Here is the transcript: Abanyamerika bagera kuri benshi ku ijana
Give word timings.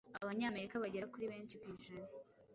Abanyamerika 0.23 0.81
bagera 0.83 1.11
kuri 1.13 1.25
benshi 1.31 1.55
ku 1.61 1.65
ijana 1.75 2.09